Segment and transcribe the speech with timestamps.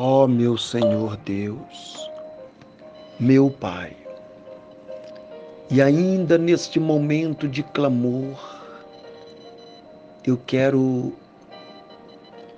[0.00, 2.08] Ó oh, meu Senhor Deus,
[3.18, 3.96] meu Pai,
[5.68, 8.38] e ainda neste momento de clamor,
[10.24, 11.12] eu quero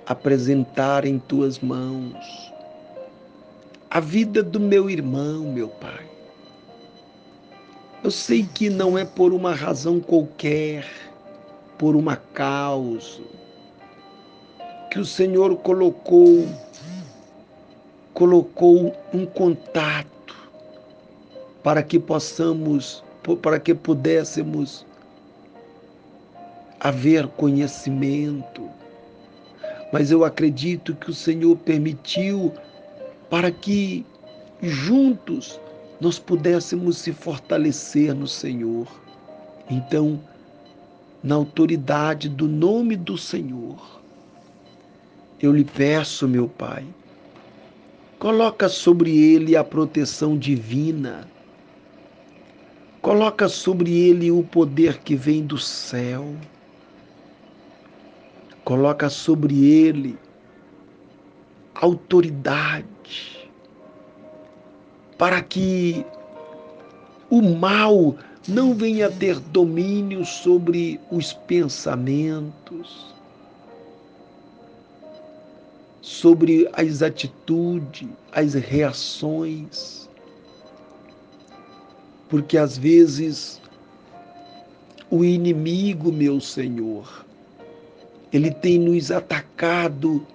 [0.05, 2.53] apresentar em tuas mãos
[3.89, 6.05] a vida do meu irmão, meu Pai.
[8.03, 10.85] Eu sei que não é por uma razão qualquer,
[11.79, 13.23] por uma causa,
[14.91, 16.47] que o Senhor colocou
[18.13, 20.35] colocou um contato
[21.63, 23.03] para que possamos,
[23.41, 24.85] para que pudéssemos
[26.79, 28.69] haver conhecimento.
[29.93, 32.51] Mas eu acredito que o Senhor permitiu
[33.29, 34.05] para que
[34.61, 35.59] juntos
[35.99, 38.87] nós pudéssemos se fortalecer no Senhor.
[39.69, 40.19] Então,
[41.23, 44.01] na autoridade do nome do Senhor,
[45.39, 46.85] eu lhe peço, meu Pai,
[48.21, 51.27] Coloca sobre ele a proteção divina.
[53.01, 56.35] Coloca sobre ele o poder que vem do céu.
[58.63, 60.19] Coloca sobre ele
[61.73, 63.49] autoridade
[65.17, 66.05] para que
[67.27, 68.15] o mal
[68.47, 73.15] não venha ter domínio sobre os pensamentos,
[76.01, 80.09] sobre as atitudes, as reações.
[82.27, 83.61] Porque às vezes
[85.09, 87.25] o inimigo, meu Senhor,
[88.33, 90.25] ele tem nos atacado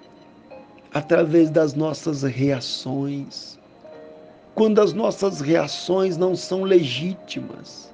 [0.93, 3.59] através das nossas reações.
[4.55, 7.93] Quando as nossas reações não são legítimas,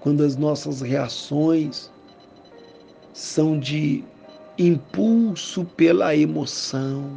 [0.00, 1.90] quando as nossas reações
[3.12, 4.04] são de
[4.58, 7.12] impulso pela emoção.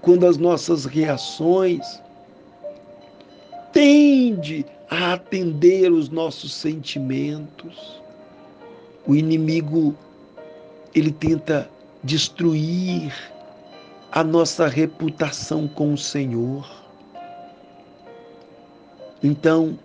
[0.00, 2.02] Quando as nossas reações
[3.72, 8.00] tendem a atender os nossos sentimentos,
[9.06, 9.94] o inimigo
[10.94, 11.68] ele tenta
[12.02, 13.12] destruir
[14.12, 16.70] a nossa reputação com o Senhor.
[19.22, 19.78] Então,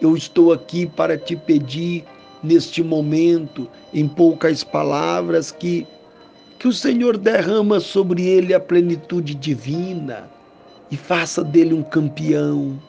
[0.00, 2.04] eu estou aqui para te pedir
[2.42, 5.86] neste momento, em poucas palavras, que,
[6.58, 10.28] que o Senhor derrama sobre ele a plenitude divina
[10.90, 12.80] e faça dele um campeão,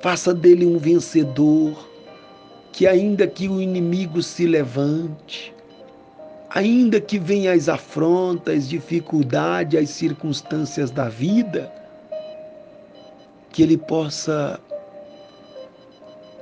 [0.00, 1.88] faça dele um vencedor,
[2.72, 5.54] que ainda que o inimigo se levante,
[6.50, 11.72] ainda que venham as afrontas, dificuldades, as circunstâncias da vida,
[13.50, 14.60] que ele possa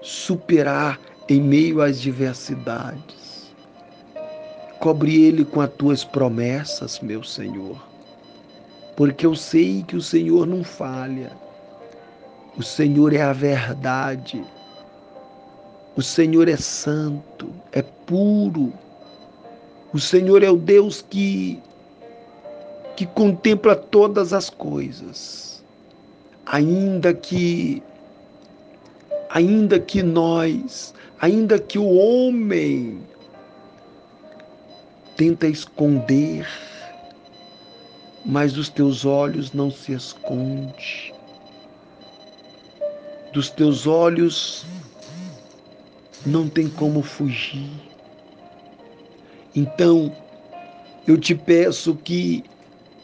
[0.03, 0.99] superar
[1.33, 3.51] em meio às diversidades.
[4.79, 7.81] Cobre ele com as tuas promessas, meu Senhor,
[8.97, 11.33] porque eu sei que o Senhor não falha.
[12.59, 14.45] O Senhor é a verdade.
[15.97, 18.71] O Senhor é santo, é puro.
[19.95, 21.59] O Senhor é o Deus que
[22.95, 25.65] que contempla todas as coisas.
[26.45, 27.83] Ainda que
[29.31, 33.01] ainda que nós ainda que o homem
[35.17, 36.45] tenta esconder,
[38.25, 41.15] mas dos teus olhos não se esconde.
[43.33, 44.67] Dos teus olhos
[46.27, 47.71] não tem como fugir.
[49.55, 50.13] Então,
[51.07, 52.45] eu te peço que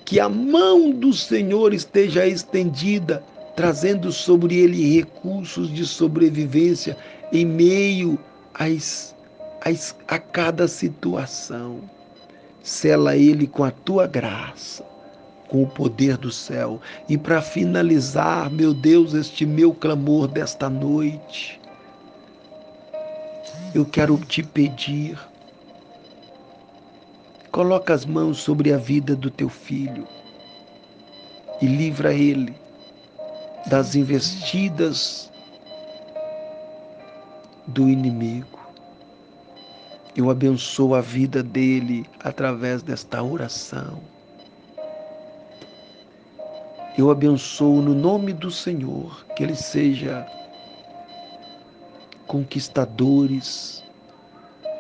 [0.05, 3.23] que a mão do Senhor esteja estendida,
[3.55, 6.97] trazendo sobre ele recursos de sobrevivência
[7.33, 8.19] em meio
[8.55, 9.15] às,
[9.65, 11.81] às, a cada situação.
[12.63, 14.85] Sela ele com a tua graça,
[15.49, 16.81] com o poder do céu.
[17.09, 21.61] E para finalizar, meu Deus, este meu clamor desta noite,
[23.75, 25.19] eu quero te pedir,
[27.51, 30.07] coloca as mãos sobre a vida do teu filho
[31.61, 32.55] e livra ele
[33.67, 35.31] das investidas
[37.69, 38.59] do inimigo.
[40.17, 44.01] Eu abençoo a vida dele através desta oração.
[46.97, 50.27] Eu abençoo no nome do Senhor que ele seja
[52.27, 53.85] conquistadores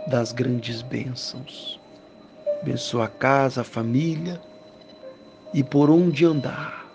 [0.08, 1.78] das grandes bênçãos.
[2.62, 4.40] Abençoa a casa, a família
[5.54, 6.86] e por onde andar.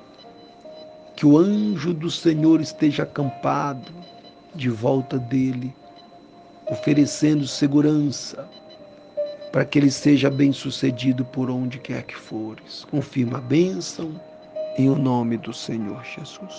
[1.16, 3.94] Que o anjo do Senhor esteja acampado
[4.54, 5.74] de volta dele
[6.69, 8.48] oferecendo segurança
[9.51, 12.86] para que ele seja bem-sucedido por onde quer que fores.
[12.89, 14.19] Confirma a bênção
[14.77, 16.56] em o nome do Senhor Jesus.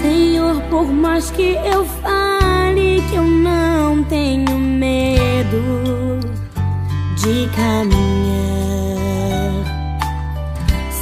[0.00, 1.84] Senhor, por mais que eu
[3.08, 6.20] que eu não tenho medo
[7.16, 8.02] de caminhar.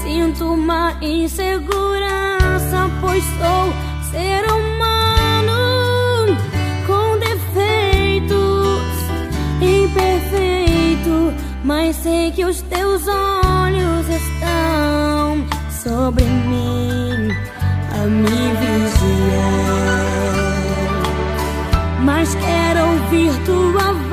[0.02, 3.72] Sinto uma insegurança, pois sou
[4.10, 6.36] ser humano
[6.86, 8.82] com defeitos,
[9.60, 11.34] imperfeito.
[11.64, 15.46] Mas sei que os teus olhos estão
[15.82, 17.30] sobre mim
[17.92, 19.69] a me vigiar
[22.20, 24.09] mas quero ouvir tua voz.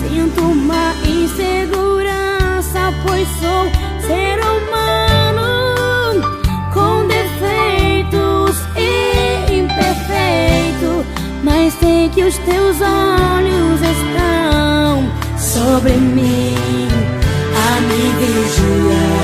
[0.00, 3.70] Sinto uma insegurança, pois sou
[4.06, 5.48] ser humano
[6.72, 11.04] com defeitos e imperfeito.
[11.42, 15.08] Mas sei que os teus olhos estão
[15.38, 16.88] sobre mim
[17.54, 19.16] a me vigiar.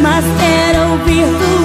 [0.00, 1.61] Mas quero ouvir tu.